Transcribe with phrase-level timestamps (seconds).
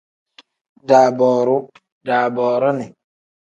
[0.87, 1.75] Daabooruu pl:
[2.07, 2.91] daaboorini n.